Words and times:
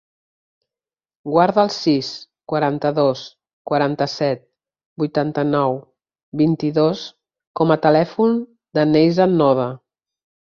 Guarda 1.31 1.63
el 1.65 1.67
sis, 1.73 2.07
quaranta-dos, 2.53 3.21
quaranta-set, 3.71 4.41
vuitanta-nou, 5.03 5.77
vint-i-dos 6.43 7.05
com 7.61 7.75
a 7.77 7.79
telèfon 7.85 8.35
del 8.79 8.91
Neizan 8.97 9.37
Noda. 9.45 9.69